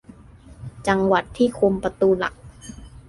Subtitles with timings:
[0.87, 2.33] จังหวัดที่คุมประตูหลัก